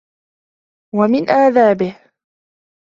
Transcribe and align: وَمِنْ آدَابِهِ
وَمِنْ 0.95 1.29
آدَابِهِ 1.29 1.95